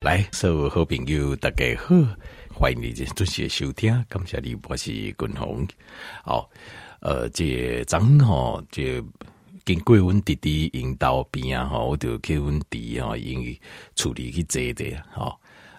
[0.00, 1.92] 来，所有好朋友大家好，
[2.54, 5.66] 欢迎你准时收听，感谢你，我是君鸿。
[6.22, 6.48] 好，
[7.00, 9.02] 呃，这昨吼，这
[9.64, 13.60] 经过阮弟弟引导边啊，吼，我就去阮弟吼，因为
[13.96, 15.36] 处理去这的，吼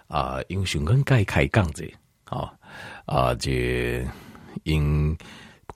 [0.08, 1.82] 啊，因为想讲该开讲者，
[2.26, 2.46] 吼
[3.06, 4.06] 啊，这
[4.64, 5.16] 因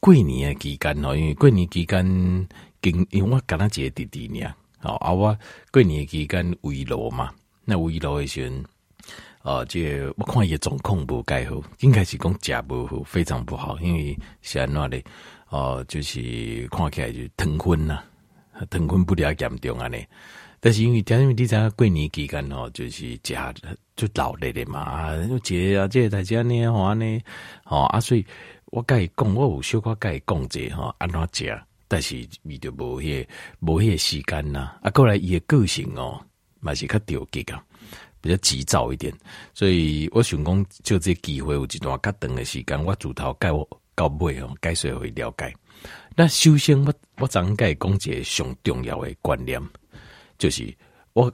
[0.01, 2.05] 过年的期间吼，因为过年期间，
[2.83, 5.39] 经因为我跟他一个弟弟呢，好啊，我
[5.73, 7.33] 过年期间围炉嘛。
[7.65, 8.65] 那围炉的时阵，
[9.43, 15.03] 啊，这我看伊状况不盖好，应该是讲食不好，非常不好，因为是安怎的，
[15.49, 18.03] 哦、就是看起来就糖分呐，
[18.71, 20.05] 糖分不了严重安尼。
[20.61, 23.37] 但是因为听因为你知影过年期间哦，就是食
[23.97, 27.23] 就老了的嘛，啊，节啊，这大家呢，吼安尼，
[27.65, 28.25] 吼啊，所以
[28.67, 33.27] 我甲伊讲，我有小可甲伊讲者吼，安怎食，但是伊就无迄
[33.61, 36.19] 无迄时间呐，啊，过来伊的个性哦。
[36.65, 37.63] 嘛是较着急啊，
[38.21, 39.13] 比较急躁一点，
[39.53, 45.55] 所以我想讲，就这机会有一段较长的时间，我自头盖我到尾哦，该说会了解。
[46.17, 49.61] 那首先我我怎该讲一个上重要的观念，
[50.39, 50.75] 就是
[51.13, 51.31] 我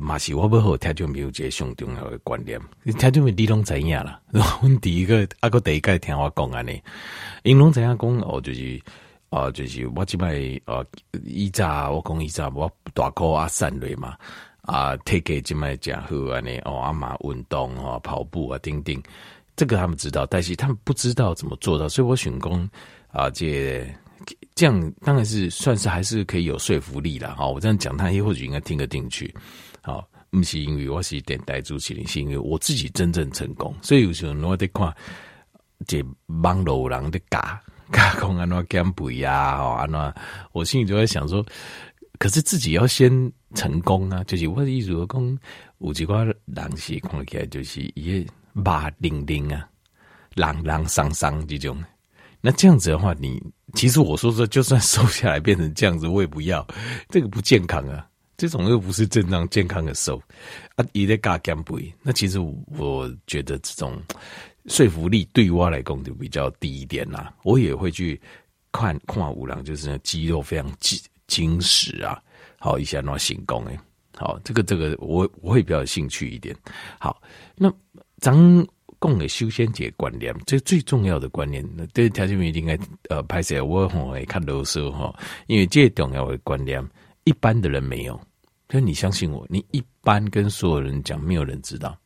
[0.00, 4.20] 嘛是我不好听就没有一个上重要的观念，听就没你拢知影啦。
[4.30, 6.80] 然后第一个啊，个第一个听我讲安尼，
[7.42, 8.80] 因拢知影讲哦，就是
[9.34, 10.86] 哦，就是我即摆哦，
[11.24, 14.16] 以前我讲以前我大考啊，散类嘛。
[14.62, 19.02] 啊，体格这么讲好安尼哦，阿妈运动哦，跑步啊，等等，
[19.56, 22.66] 这个他们知道，但是他们不知道怎么做到，所以我选工
[23.08, 23.86] 啊，这
[24.54, 27.34] 这样当然是算是还是可以有说服力了。
[27.34, 29.34] 好，我这样讲，他也或许应该听得进去。
[29.82, 34.90] 好，不是因为我是电台主持人，是因为我自己真正成功，所以有时候我得看
[35.86, 36.02] 这
[36.42, 37.38] 网络人的教
[37.94, 40.14] 加工安怎减肥呀，哦，安怎，
[40.52, 41.44] 我心里就在想说。
[42.16, 43.10] 可是自己要先
[43.54, 44.22] 成功啊！
[44.24, 45.38] 就是我的意思讲，
[45.78, 49.68] 有几个人是看起来就是一马丁丁啊，
[50.34, 51.82] 朗朗桑桑这种。
[52.40, 53.42] 那这样子的话，你
[53.74, 56.64] 其实我说说，就算瘦下来变成这样子，我也不要，
[57.08, 58.06] 这个不健康啊！
[58.36, 60.22] 这种又不是正常健康的瘦
[60.76, 61.92] 啊，一直嘎减肥。
[62.00, 62.38] 那其实
[62.78, 64.00] 我觉得这种
[64.66, 67.34] 说服力对我来讲就比较低一点啦。
[67.42, 68.20] 我也会去
[68.72, 70.98] 看看五郎，就是那肌肉非常紧。
[71.26, 72.22] 精实啊，
[72.58, 73.80] 好一下那行功哎，
[74.14, 76.54] 好这个这个我我会比较有兴趣一点。
[77.00, 77.20] 好，
[77.56, 77.72] 那
[78.18, 78.34] 咱
[79.00, 86.86] 讲的修仙节观念，这最重要的观念，那对条件应该呃拍摄我会看啰嗦哈，因为这重要的观念，
[87.24, 88.20] 一般的人没有。
[88.68, 91.98] 所以你相信我，你一般跟所有人讲，没有人知道。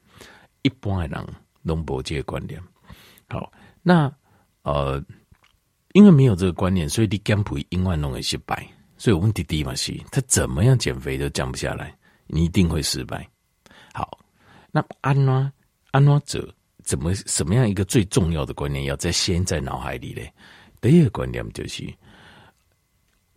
[0.62, 1.26] 一般的人
[1.68, 2.60] 拢无这个观念。
[3.28, 3.52] 好，
[3.82, 4.12] 那
[4.62, 5.00] 呃，
[5.92, 8.66] 因为没有这个观念，所以你减肥永远拢会失败。
[8.96, 11.96] 所以我问弟弟嘛，是，他怎么样减肥都降不下来，
[12.26, 13.24] 你一定会失败。
[13.92, 14.18] 好，
[14.72, 15.52] 那安怎
[15.92, 20.32] 安怎者怎么什么样一个最重要的观念要在先在脑海里嘞？
[20.80, 21.84] 第一个观念就是，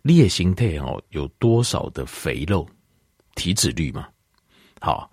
[0.02, 2.68] 你的身体哦有多少的肥肉
[3.36, 4.08] 体脂率嘛？
[4.80, 5.08] 好，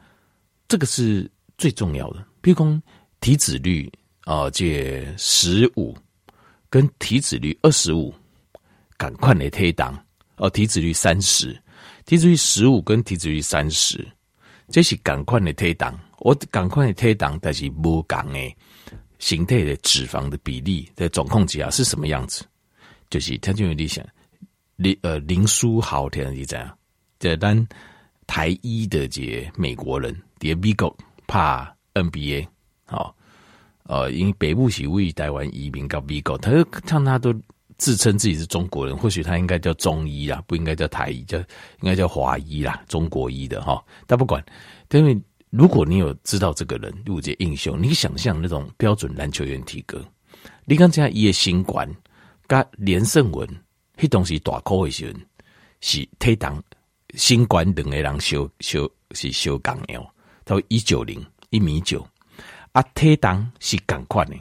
[0.67, 2.25] 这个是最重要的。
[2.41, 2.81] 譬如说
[3.21, 3.91] 体脂率
[4.21, 5.95] 啊，这十五
[6.69, 8.13] 跟体脂率二十五，
[8.97, 9.97] 赶快来推档。
[10.37, 11.53] 哦，体脂率三十，
[12.05, 14.07] 体脂率十五跟体脂率三十，
[14.69, 15.99] 这是赶快来推档。
[16.19, 18.55] 我赶快来推档，但是不讲诶，
[19.19, 22.45] 形态的脂肪的比例的总控制下是什么样子？
[23.09, 24.05] 就是他就有点想，
[24.77, 26.77] 林呃林书豪这样子这样，
[27.19, 27.67] 这单
[28.27, 30.95] 台一的这美国人，在美国
[31.27, 32.47] 怕 NBA
[32.89, 33.15] 好，
[33.83, 37.33] 呃，因为北部是为台湾移民到美国，他就唱他都。
[37.77, 41.45] 自称自己是中国人，或许他应该叫中医啦，不应该叫台医，叫应
[41.83, 43.81] 该叫华医啦，中国医的哈。
[44.05, 44.43] 但不管，
[44.91, 45.17] 因为
[45.49, 50.03] 如果你有知道这个人入节英雄，你想象那种标准篮球员体格，
[50.65, 51.89] 你看这样一夜新冠，
[52.47, 53.47] 跟连胜文，
[53.95, 55.17] 那东西大口的时候
[55.79, 56.61] 是推挡
[57.13, 60.05] 新冠两个人修修是修钢哦，
[60.43, 62.05] 到一九零一米九，
[62.71, 64.35] 啊推挡是赶快的。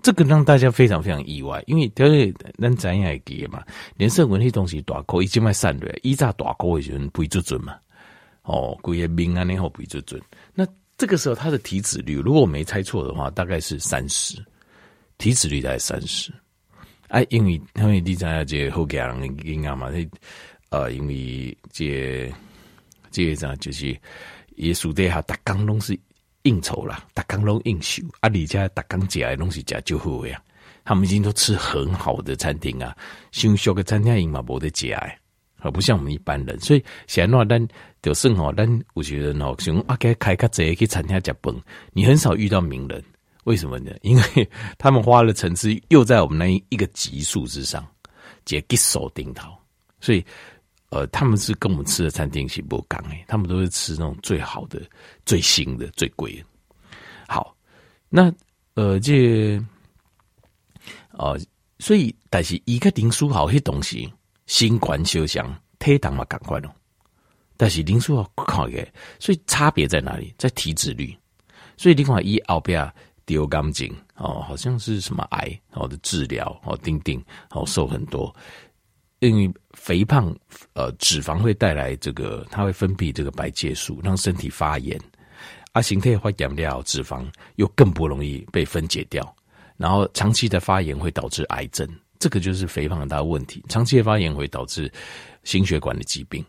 [0.00, 3.62] 这个让大家非常非常意外，因为这个咱知影会记嘛，
[3.96, 7.76] 连胜文那东西大口已经卖散了，一炸大口的时候不会做准嘛，
[8.42, 10.22] 哦，规个命安尼后不会做准。
[10.54, 10.64] 那
[10.96, 14.42] 这个时候他的体脂率，如果我没猜错的话，大概是三十，
[15.18, 16.32] 体脂率大概三十。
[17.08, 19.90] 哎，因为因为你知影这个好家人应该嘛，
[20.70, 22.32] 呃，因为这、
[23.10, 23.94] 这个啥就是
[24.54, 25.98] 也属地下，大刚拢是。
[26.42, 30.40] 应酬啦，大刚拢应酬，阿里家大刚食的拢是食就好呀。
[30.84, 32.96] 他们已经都吃很好的餐厅啊，
[33.30, 35.18] 像小个餐厅因嘛，无得食诶。
[35.60, 36.58] 而不像我们一般人。
[36.60, 37.68] 所以现在咱
[38.00, 41.54] 就算哦，咱有些人哦，想啊，给开个这去餐厅吃饭，
[41.92, 43.02] 你很少遇到名人，
[43.44, 43.90] 为什么呢？
[44.02, 47.84] 因为他们花了层次又在我们那一个级数之上，
[48.44, 49.50] 接一手顶头，
[50.00, 50.24] 所以
[50.90, 54.80] 呃，他们是跟我们吃的餐厅是不讲诶，他们都是吃那种最好的、
[55.26, 56.44] 最新的、最贵的。
[57.26, 57.54] 好，
[58.08, 58.32] 那
[58.74, 59.62] 呃这。
[61.12, 61.36] 哦，
[61.80, 64.08] 所以但是一个林书豪迄东西，
[64.46, 66.72] 新冠休想推档嘛赶快咯。
[67.56, 68.86] 但是林书豪靠一个，
[69.18, 70.32] 所以差别在哪里？
[70.38, 71.12] 在体脂率。
[71.76, 72.88] 所以你看一后边
[73.26, 77.20] 丢钢筋哦，好像是什么癌哦的治疗哦，丁丁
[77.50, 78.32] 哦瘦很多，
[79.20, 80.34] 因为肥胖
[80.74, 85.00] 呃脂肪会带来这个，它会分泌这个白介素，让身体发炎，
[85.72, 87.26] 而形态化减料脂肪
[87.56, 89.36] 又更不容易被分解掉。
[89.76, 91.88] 然后长期的发炎会导致癌症，
[92.18, 93.64] 这个就是肥胖的大问题。
[93.68, 94.90] 长期的发炎会导致
[95.44, 96.44] 心血管的疾病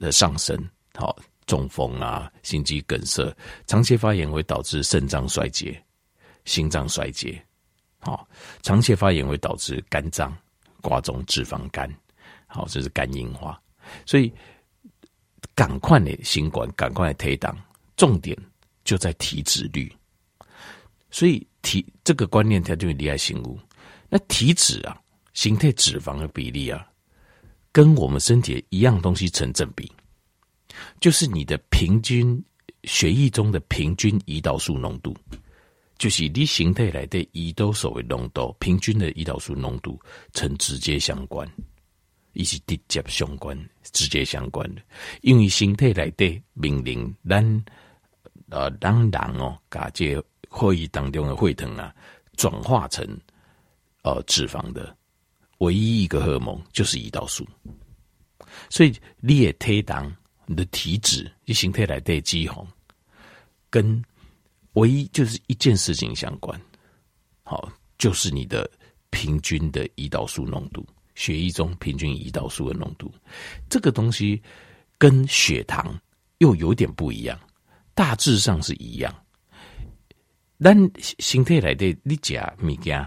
[0.00, 0.56] 的上升，
[0.94, 1.16] 好，
[1.46, 3.34] 中风啊、心肌梗塞。
[3.66, 5.80] 长期发炎会导致肾脏衰竭、
[6.44, 7.40] 心脏衰竭，
[8.00, 8.26] 好，
[8.62, 10.36] 长期发炎会导致肝脏
[10.82, 11.90] 挂种脂肪肝，
[12.46, 13.58] 好，这是肝硬化。
[14.04, 14.30] 所以
[15.54, 17.56] 赶快的新冠，赶快的推档，
[17.96, 18.36] 重点
[18.84, 19.90] 就在体脂率。
[21.10, 23.58] 所以体这个观念它就厉害醒悟。
[24.08, 25.00] 那体脂啊，
[25.32, 26.86] 形态脂肪的比例啊，
[27.70, 29.90] 跟我们身体一样东西成正比，
[31.00, 32.42] 就是你的平均
[32.84, 35.16] 血液中的平均胰岛素浓度，
[36.02, 39.96] 就是你形态来的胰岛素的浓度，平均的胰岛素浓度
[40.32, 41.48] 呈直接相关，
[42.32, 43.56] 以及直接相关，
[43.92, 44.82] 直接相关的，
[45.20, 47.64] 因为形态来的命令咱
[48.50, 50.20] 呃当然哦，噶这。
[50.54, 51.94] 会议当中的会疼啊，
[52.36, 53.06] 转化成
[54.02, 54.94] 呃脂肪的
[55.58, 57.46] 唯一一个荷尔蒙就是胰岛素，
[58.68, 60.14] 所以你也推当
[60.44, 62.68] 你的体脂你形态来的肌红，
[63.70, 64.04] 跟
[64.74, 66.60] 唯一就是一件事情相关，
[67.42, 68.68] 好，就是你的
[69.10, 73.12] 平均的胰岛素浓度，血液中平均胰岛素的浓度，
[73.68, 74.42] 这个东西
[74.96, 75.98] 跟血糖
[76.38, 77.38] 又有点不一样，
[77.94, 79.14] 大致上是一样。
[80.58, 80.76] 但
[81.18, 83.06] 身体来的你吃物件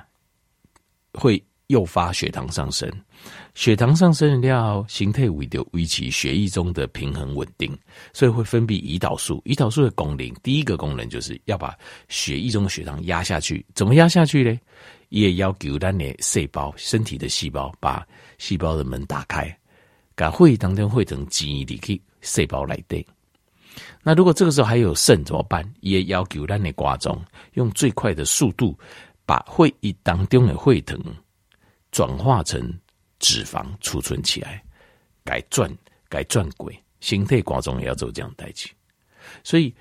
[1.14, 2.92] 会诱发血糖上升，
[3.54, 7.76] 血糖上升了，身体为了维持血液中的平衡稳定，
[8.14, 9.42] 所以会分泌胰岛素。
[9.46, 11.76] 胰岛素的功能，第一个功能就是要把
[12.08, 13.66] 血液中的血糖压下去。
[13.74, 14.60] 怎么压下去呢？
[15.10, 18.06] 也要求咱的细胞，身体的细胞把
[18.38, 19.56] 细胞的门打开，
[20.16, 23.06] 把会议当中会成记忆里去细胞来的。
[24.04, 25.64] 那如果这个时候还有肾怎么办？
[25.82, 27.20] 也要求咱的瓜中
[27.54, 28.78] 用最快的速度
[29.26, 30.98] 把会议当中的血糖
[31.96, 32.62] 转化成
[33.20, 34.62] 脂肪储存起来，
[35.24, 35.74] 改转
[36.10, 38.70] 改转轨，形态瓜中也要做这样代替。
[39.46, 39.74] 所以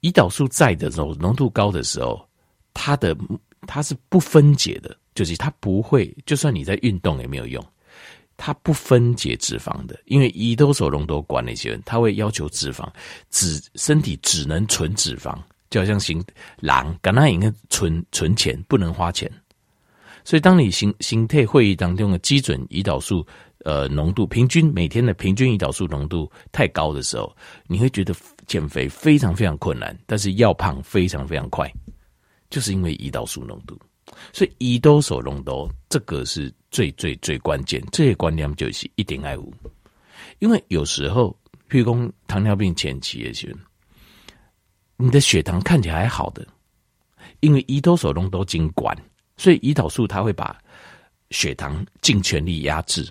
[0.00, 2.26] 胰岛素在的时候，浓度高的时候，
[2.72, 3.14] 它的
[3.66, 7.62] 它是不分解的，就是它不会，就算你在运动也没有用。
[8.38, 12.88] 它不分解脂肪的，因为胰岛素浓度管那些人，他会要求脂肪，
[13.28, 15.38] 只身体只能存脂肪，
[15.68, 16.24] 就好像行
[16.60, 19.30] 狼，刚刚应该存存钱，不能花钱。
[20.24, 23.26] 所以，当你形形态会议当中的基准胰岛素
[23.64, 27.34] 呃浓度平均每天的平均胰岛素浓度太高的时候，
[27.66, 28.14] 你会觉得
[28.46, 31.70] 减肥非常非常困难，但是要胖非常非常快，
[32.50, 33.78] 就是因为胰岛素浓度。
[34.32, 36.52] 所以胰岛素浓度这个是。
[36.72, 39.52] 最最最关键，这些观念就是一点爱五，
[40.38, 41.36] 因为有时候，
[41.68, 43.58] 譬如说糖尿病前期的时候，
[44.96, 46.46] 你的血糖看起来还好的，
[47.40, 48.96] 因为胰岛素浓度经管，
[49.42, 50.56] 所以胰岛素它会把
[51.30, 53.04] 血糖尽全力压制，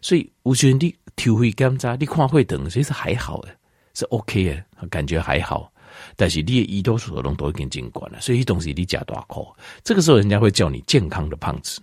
[0.00, 3.48] 所以我觉得你体会检查，你看会等，其实还好的，
[3.94, 5.72] 是 OK 的，感觉还好，
[6.14, 11.82] 但是你的胰岛素浓度已经经管了，所以东西你加大口，这个时候人家会叫你健康的胖子。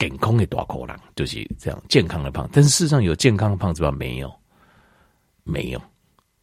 [0.00, 3.92] 健康的大口人就是这样，健康的胖，但是事实上有健康的胖子吗？
[3.92, 4.32] 没有，
[5.44, 5.80] 没有，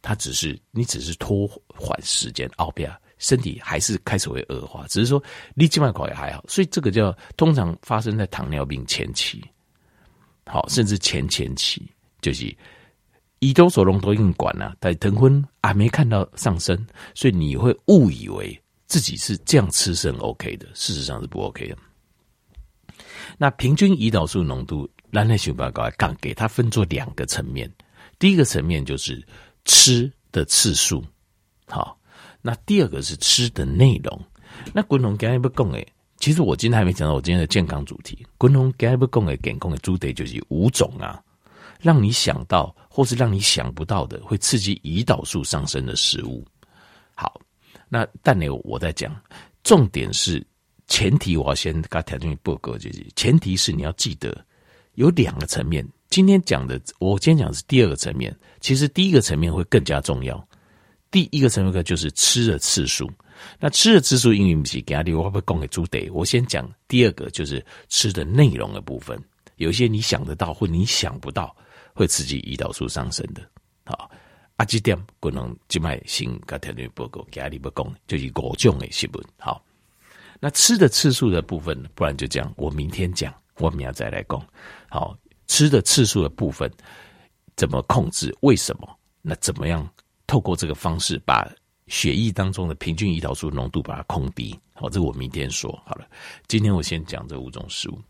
[0.01, 9.43] 他只是你只是拖缓时间，后边身体还是开始会恶化，只是说你静脉口也还好，所以这个叫通常发生在糖尿病前期，
[10.45, 11.89] 好，甚至前前期，
[12.21, 12.43] 就是
[13.39, 21.77] 胰岛素浓度已经管了，但糖分还没看到上升，所以你会误以为自己是这样吃是很 OK 的，事实上是不 OK 的。
[23.37, 27.71] 那平均胰岛素浓度，咱来想办法讲，给它分作两个层面。
[28.19, 29.25] 第一个层面就是
[29.63, 31.03] 吃的次数，
[31.67, 31.97] 好。
[32.45, 34.21] 那第二个是吃的内容。
[34.71, 35.87] 那滚龙刚才不讲诶，
[36.19, 38.23] 其实我今天还没讲到我今天的健康主题。
[38.37, 41.19] 滚龙刚才不讲诶，健康的主题就是五种啊。
[41.81, 46.45] 让你想到或是让你想不到的，会刺激胰岛素上升的食物。
[47.15, 47.41] 好，
[47.89, 49.11] 那但呢，我在讲，
[49.63, 50.45] 重点是
[50.85, 54.45] 前提，我要先给他调进去报告，就是前提是你要记得
[54.93, 55.83] 有两个层面。
[56.11, 60.47] 今天讲的，我今天讲的是第二个层面，其实第一个层面会更加重要。
[61.15, 63.09] 第一个层面就是吃的次数，
[63.57, 66.09] 那吃的次数英语不是给阿弟，我会不会供给猪得？
[66.09, 69.17] 我先讲第二个，就是吃的内容的部分。
[69.55, 71.55] 有一些你想得到或你想不到，
[71.93, 73.41] 会刺激胰岛素上升的。
[73.85, 74.11] 好，
[74.57, 79.25] 阿基点可能静脉性跟条件报告给阿弟不供，就是五种的新闻。
[79.37, 79.63] 好，
[80.41, 84.45] 那吃的次数的部分，不然就这样，我明天讲，我明天再来讲。
[84.89, 85.17] 好，
[85.47, 86.69] 吃的次数的部分
[87.55, 88.35] 怎么控制？
[88.41, 88.99] 为什么？
[89.21, 89.89] 那怎么样？
[90.27, 91.47] 透过这个方式，把
[91.87, 94.57] 血液当中的平均胰岛素浓度把它控低。
[94.73, 96.07] 好，这个我明天说好了。
[96.47, 98.01] 今天我先讲这五种食物。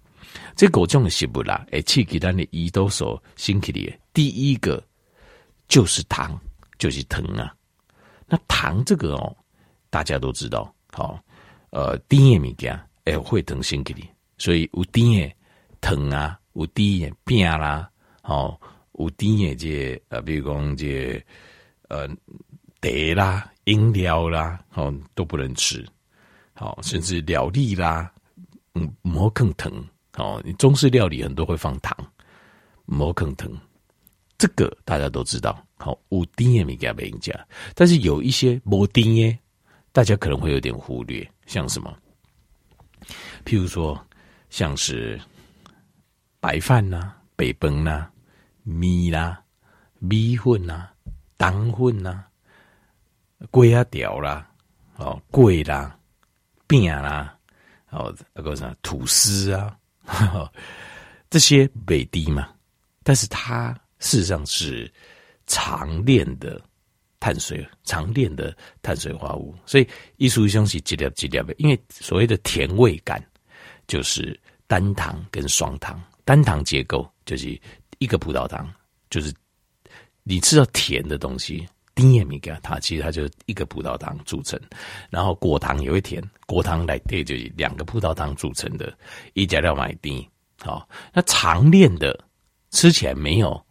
[0.56, 4.84] 这五种的食物啦，哎，刺激咱的胰岛素升起的第一个
[5.68, 6.40] 就是糖，
[6.80, 7.54] 就是糖啊。
[8.28, 9.36] 那糖这个哦，
[9.90, 11.20] 大家都知道，好，
[11.70, 14.02] 呃，甜的物件哎会疼升起的，
[14.38, 15.36] 所以有甜的
[15.80, 17.88] 糖啊，有甜的饼啦，
[18.22, 18.60] 好，
[18.94, 21.24] 有甜的这呃，比如讲这。
[21.90, 22.08] 呃，
[22.82, 25.86] 茶啦、饮料啦，哦，都不能吃。
[26.54, 28.12] 好，甚至料理啦，
[28.74, 29.72] 嗯，摩更疼。
[30.18, 31.96] 哦，你中式料理很多会放糖，
[32.86, 33.52] 摩更疼。
[34.38, 35.62] 这个大家都知道。
[35.78, 39.38] 好，有甜的物件没人家，但是有一些没甜的，
[39.92, 41.94] 大家可能会有点忽略，像什么？
[43.46, 44.02] 譬如说，
[44.50, 45.20] 像是
[46.40, 48.12] 白饭呐、啊、白饭呐、啊、
[48.64, 49.44] 米啦、
[50.00, 50.90] 米粉呐、
[51.38, 52.24] 糖粉呐，
[53.52, 54.50] 粿啊条啦，
[54.96, 55.98] 哦，粿啦，
[56.66, 57.38] 饼啦，
[57.90, 60.54] 哦，那个啥吐司啊，呵 呵
[61.30, 62.50] 这些北低嘛，
[63.04, 64.92] 但是它事实上是
[65.46, 66.62] 长链的
[67.20, 73.22] 碳水，长链的碳水化合物，所以艺术东西几粒几粒的，因为所谓的甜味感
[73.88, 77.60] 就是单糖跟双糖，单糖结构就是
[78.00, 78.74] 一个葡萄糖，
[79.10, 79.34] 就是。
[80.28, 84.60] 你吃到甜的东西，甜的物件，它其实它就一个葡萄糖组成，
[85.12, 88.92] 然后果糖也会甜，果糖来对就是两个葡萄糖组成的，
[89.34, 90.28] 一加料买低。
[90.60, 92.20] 好，那长链的
[92.72, 93.64] 吃起来没有，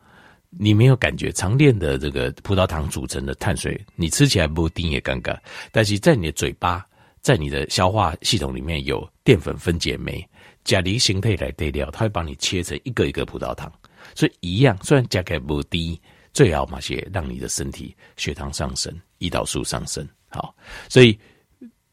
[0.48, 5.36] 你没有感觉，长链的这个葡萄糖组成的碳水，你吃起来不丁也尴尬，
[5.72, 6.86] 但是在你的嘴巴，
[7.20, 10.24] 在你的消化系统里面有淀粉分解酶，
[10.62, 13.72] 甲离形态来对料，它会帮你切成一个一个葡萄糖，
[14.14, 16.00] 所以一样，虽然价格不低。
[16.34, 20.06] 最好嘛些让你的身体血糖上升，胰岛素上升。
[20.28, 20.54] 好，
[20.90, 21.18] 所以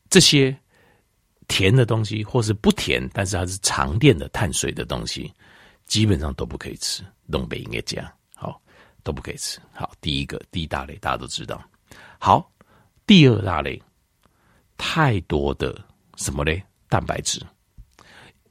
[0.09, 0.53] 这些
[1.47, 5.31] 甜的东西，或是不甜，但是它是长链的碳水的东西，
[5.85, 7.03] 基本上都不可以吃。
[7.31, 8.03] 东北应该讲，
[8.35, 8.59] 好，
[9.03, 9.59] 都不可以吃。
[9.73, 11.63] 好，第一个第一大类大家都知道。
[12.19, 12.51] 好，
[13.05, 13.79] 第二大类
[14.75, 15.79] 太多的
[16.17, 16.61] 什么嘞？
[16.89, 17.39] 蛋白质，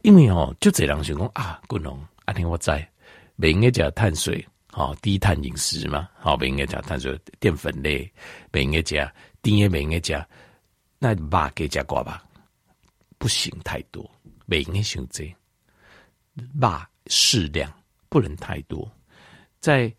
[0.02, 2.88] 因为哦，就这样想讲啊，滚龙阿天我在，
[3.36, 4.46] 不应该讲碳水。
[4.72, 8.10] 好，低碳饮食嘛，好，不应该加碳水、淀粉类，
[8.52, 9.12] 不应该加，
[9.42, 10.26] 甜也不应该加，
[10.98, 12.24] 那肉可以加寡吧？
[13.18, 14.08] 不行，太多，
[14.46, 15.24] 不应该选择，
[16.60, 16.70] 肉
[17.08, 17.70] 适量，
[18.08, 18.90] 不能太多。
[19.58, 19.92] 在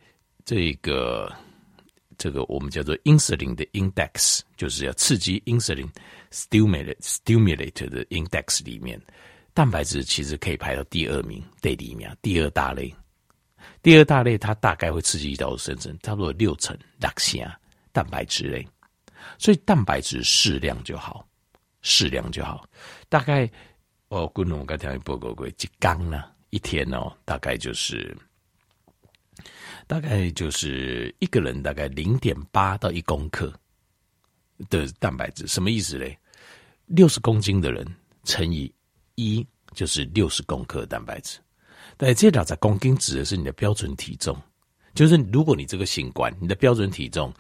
[0.46, 1.32] 这个
[2.18, 5.88] 这个我们叫做 insulin 的 index，就是要刺激 insulin
[6.32, 9.00] stimulate stimulate 的 index 里面，
[9.54, 12.92] 蛋白质其实可以排到第二名，第二名，第二大类。
[13.82, 17.52] 第二大类，它大概会刺激胰岛生成，差不多六成六成
[17.92, 18.68] 蛋白质类，
[19.38, 21.28] 所以蛋白质适量就好，
[21.82, 22.68] 适量就好。
[23.10, 23.50] 大概
[24.10, 28.16] 哦，滚龙我刚才报告过，一缸呢，一天哦，大概就是
[29.88, 33.52] 大概就是一个人大概零点八到一公克
[34.70, 36.18] 的蛋白质，什么意思嘞？
[36.86, 37.86] 六十公斤的人
[38.24, 38.74] 乘以
[39.16, 41.40] 一，就是六十公克的蛋白质。
[42.02, 44.36] 对，这两在公斤指的是你的标准体重，
[44.96, 47.32] 就是如果你这个新冠，你的标准体重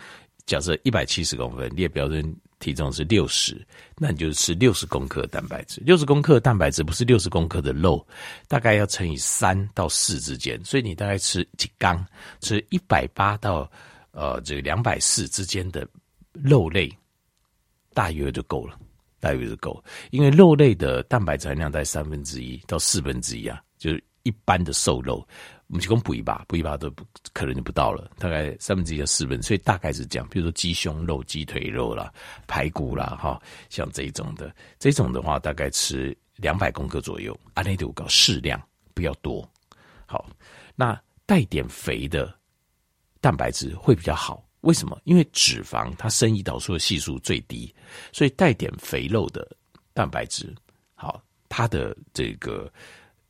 [0.46, 2.24] 假设一百七十公分，你的标准
[2.60, 3.60] 体重是六十，
[3.98, 5.82] 那你就吃六十公克蛋白质。
[5.84, 8.08] 六十公克蛋白质不是六十公克的肉，
[8.48, 12.06] 大概要乘以三到四之间，所以你大概吃几缸，
[12.39, 13.68] 吃一百八到
[14.12, 15.88] 呃这个两百四之间的
[16.34, 16.88] 肉类，
[17.96, 18.77] 大约就够了，
[19.20, 24.03] 大约就够，因为肉类的蛋白质含量在三分之一到四分之一啊，就是。
[24.24, 25.25] 一般的瘦肉，
[25.68, 30.28] 我们提供补一把，补一把都不可能就不到了，大概三分之一到四分，所以大概是这样。
[30.30, 32.13] 比如说鸡胸肉、鸡腿肉啦、
[32.48, 38.62] 排骨啦，哈，像这一种的，这种的话大概吃两百公克左右，阿内度搞适量，
[38.94, 39.48] 不要多。
[40.06, 40.30] 好，
[40.75, 42.34] 那带点肥的
[43.20, 44.44] 蛋白质会比较好。
[44.62, 45.00] 为什么？
[45.06, 47.74] 因为脂肪它生胰岛素的系数最低，
[48.13, 49.50] 所以带点肥肉的
[49.92, 50.54] 蛋白质，
[50.94, 52.72] 好，它的这个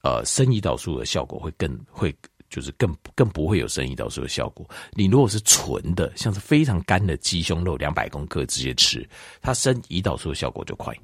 [0.03, 2.15] 呃生胰岛素的效果会更会
[2.49, 4.69] 就是更更不会有生胰岛素的效果。
[4.91, 9.07] 你如果是纯的，像是非常干的鸡胸肉两百公克直接吃，
[9.41, 10.95] 它生胰岛素的效果就快。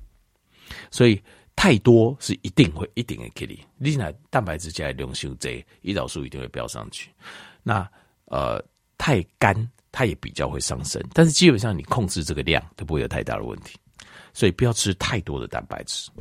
[0.91, 1.21] 所以
[1.55, 5.51] 太多是一定会一定会给你，你那蛋白质加来量太多，
[5.83, 7.09] 胰岛素一定会飙上去。
[7.63, 7.89] 那
[8.25, 8.63] 呃
[8.97, 9.69] 太干。
[9.89, 13.75] 它也比较会上升，但是基本上你控制这个量都不会有太大的问题，
[14.31, 16.11] 所以不要吃太多的蛋白质。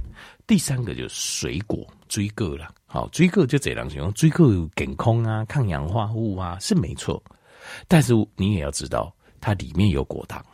[0.47, 7.23] 第三个就是水果，水果啦，好，水果就这样形容，水果有健康啊，抗氧化物啊是没错，
[7.89, 10.45] 但是你也要知道它里面有果糖，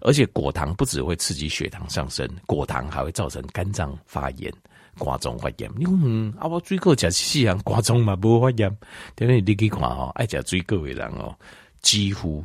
[0.00, 4.50] 而且果糖不只会刺激血糖上升，果糖还会造成肝脏发炎、
[4.96, 5.70] 肝脏发炎。
[5.76, 8.74] 你说嗯，啊，我水果吃西洋肝脏嘛不发炎，
[9.18, 11.36] 因为你去看哦，爱吃水果的人哦。
[11.82, 12.42] 几乎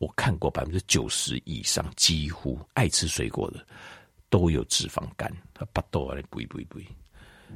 [0.00, 3.64] 我看过百分之九十以上，几乎爱吃水果的
[4.28, 5.30] 都有脂肪肝，
[5.72, 6.78] 巴豆啊，不不不，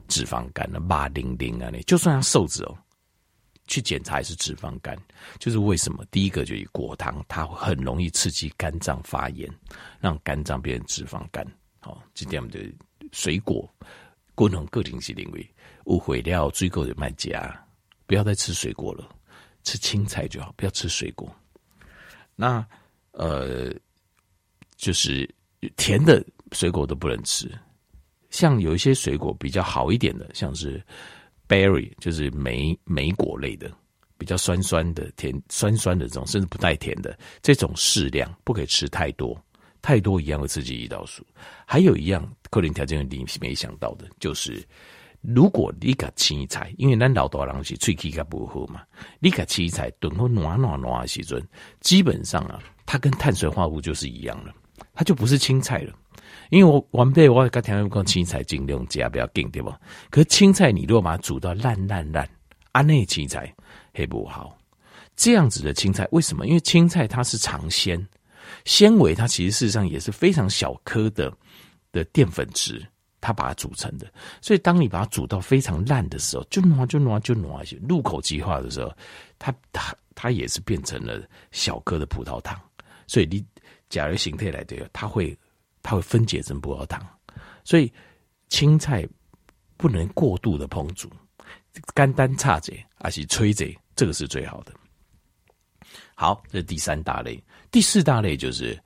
[0.09, 2.77] 脂肪肝啊，麻零零啊，你就算他瘦子哦，
[3.67, 4.97] 去检查也是脂肪肝，
[5.39, 6.05] 就是为什么？
[6.11, 9.49] 第一个就是果糖，它很容易刺激肝脏发炎，
[10.01, 11.47] 让肝脏变成脂肪肝。
[11.81, 12.73] 好，今天我们的
[13.13, 13.69] 水果，
[14.35, 17.67] 共同个体是认为误会了水果的卖家，
[18.07, 19.09] 不要再吃水果了。
[19.63, 21.35] 吃青菜就好，不要吃水果。
[22.37, 22.67] 那
[23.13, 23.73] 呃，
[24.77, 25.27] 就是
[25.77, 27.51] 甜的水果都不能吃。
[28.35, 30.85] 像有一些水果比较好一点的，像是
[31.47, 33.71] berry，就是莓莓果类的，
[34.19, 39.41] 比较酸酸的、甜酸酸的这种，甚至不带甜的这种适量，不可以吃太多。
[39.81, 41.25] 太多一样会刺激胰岛素。
[41.65, 44.67] 还有一样，克林条件你没想到的，就是。
[45.21, 48.83] 如果你个青菜，因为咱老多人是喙齿较不好嘛，
[49.21, 51.43] 你个青菜炖好暖暖暖的时阵，
[51.81, 54.53] 基本上啊，它跟碳水化合物就是一样了，
[54.93, 55.95] 它就不是青菜了。
[56.51, 59.79] 因为我完备，我刚听人讲青菜尽量加不要紧，对吧？
[60.11, 62.29] 可是青菜你如果把它煮到烂烂烂，
[62.73, 63.55] 啊，那青菜
[63.93, 64.57] 还不好。
[65.17, 66.47] 这样子的青菜为什么？
[66.47, 68.05] 因为青菜它是长纤，
[68.65, 71.33] 纤维它其实事实上也是非常小颗的
[71.93, 72.85] 的淀粉质。
[73.27, 74.07] 它把它组成的，
[74.43, 78.95] 所以当你把它煮到非常烂的时候，就糯就糯就糯一些，入口即化的时候，
[79.39, 82.61] 它它它也是变成了小颗的葡萄糖。
[83.07, 83.43] 所以你
[83.89, 85.35] 假如形态来的，它会
[85.85, 87.01] 它会分解成葡萄糖。
[87.63, 87.93] 所以
[88.49, 89.07] 青菜
[89.77, 91.09] 不能过度的烹煮，
[91.95, 94.73] 干单差者还是吹者，这个是最好的。
[96.17, 98.77] 好，这是第三大类，第四大类就是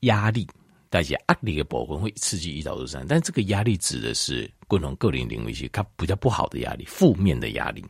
[0.00, 0.46] 压力。
[0.90, 7.82] 代谢压力的部分会刺激胰岛素上，但这个压力指的是共同个人领域一些它比较不好的压力，负面的压力。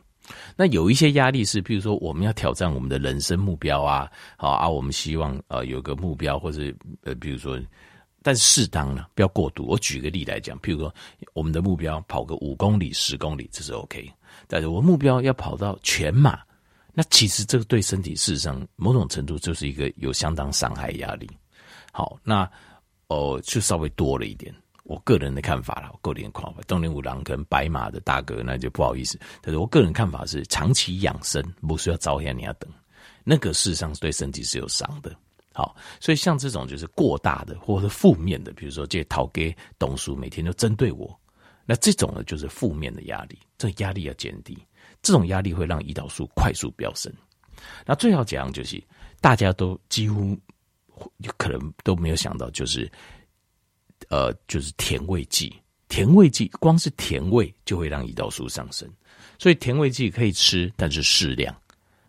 [0.55, 7.59] 那有一些压力是，比如说我们要挑战我们的人生目标啊，好啊，我们希望呃有个目标，或者呃比如说，
[8.23, 9.65] 但是适当呢，不要过度。
[9.67, 10.91] 我举个例来讲，譬如说
[11.33, 14.11] 我们的目标跑个五公里、十公里，这是 OK。
[14.47, 16.39] 但是我目标要跑到全马，
[16.93, 21.29] 那其实这个对身体事实上某种程度就是一个有相当伤害压力。
[21.91, 22.49] 好，那。
[23.07, 24.51] 哦，就稍微多了一点，
[24.85, 32.67] 我个人的看法啦，我个人看法，东林五郎跟白马的大哥那就不好意思，但是我个人看法是，长期养生不需要照样你要等，
[33.23, 35.15] 那个事实上对身体是有伤的。
[35.53, 41.17] 好，所以像这种就是过大的或者是负面的，比如说这些讨给董叔每天都针对我，
[41.65, 44.57] 那这种呢就是负面的压力，这压力要减低，
[45.01, 47.13] 这种压力会让胰岛素快速飙升。
[47.85, 48.83] 那最好讲就是
[49.21, 50.37] 大家都几乎。
[51.37, 52.89] 可能都没有想到，就是，
[54.09, 55.53] 呃，就是甜味剂。
[55.89, 58.87] 甜味剂光是甜味就会让胰岛素上升，
[59.39, 61.53] 所以甜味剂可以吃，但是适量。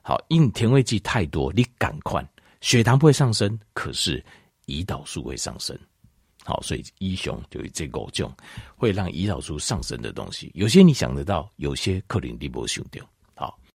[0.02, 2.24] 好，因甜味剂太多，你赶快
[2.64, 4.24] 血糖不会上升，可是
[4.64, 5.78] 胰岛素会上升。
[6.42, 8.34] 好，所以一雄就这个种
[8.74, 13.06] 会让胰岛素上升的东西，有些你想得到，有些克林蒂波想掉。